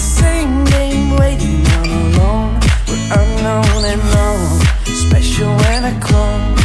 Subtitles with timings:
[0.00, 2.60] same game, waiting on alone.
[2.88, 6.56] We're unknown and known, special and a clone.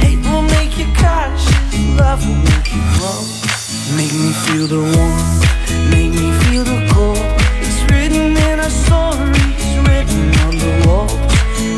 [0.00, 2.84] Hate will make you cautious, love will make you.
[3.96, 7.18] Make me feel the warmth, make me feel the cold.
[7.60, 10.74] It's written in our stories, written on the.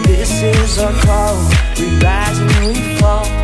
[0.06, 1.36] This is our call,
[1.78, 3.35] we rise and we fall.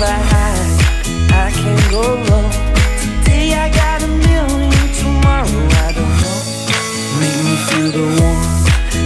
[0.00, 2.48] I can fly high, I can go low.
[3.22, 6.40] Today I got a million, tomorrow I don't know.
[7.20, 8.64] Make me feel the warmth,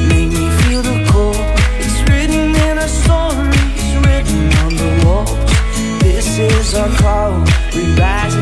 [0.08, 1.36] make me feel the cold.
[1.82, 4.94] It's written in our stories, written on the.
[6.00, 7.40] This is our call,
[7.74, 8.36] we rise